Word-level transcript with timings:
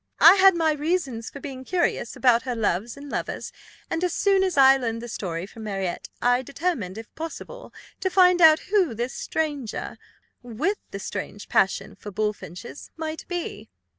I 0.19 0.33
had 0.37 0.55
my 0.55 0.71
reasons 0.71 1.29
for 1.29 1.39
being 1.39 1.63
curious 1.63 2.15
about 2.15 2.41
her 2.41 2.55
loves 2.55 2.97
and 2.97 3.07
lovers, 3.07 3.51
and 3.87 4.03
as 4.03 4.15
soon 4.15 4.43
as 4.43 4.57
I 4.57 4.75
learned 4.75 4.99
the 4.99 5.07
story 5.07 5.45
from 5.45 5.63
Marriott, 5.63 6.09
I 6.23 6.41
determined, 6.41 6.97
if 6.97 7.13
possible, 7.13 7.71
to 7.99 8.09
find 8.09 8.41
out 8.41 8.61
who 8.71 8.95
this 8.95 9.13
stranger, 9.13 9.99
with 10.41 10.79
the 10.89 10.97
strange 10.97 11.49
passion 11.49 11.93
for 11.95 12.09
bullfinches, 12.09 12.89
might 12.97 13.27
be. 13.27 13.69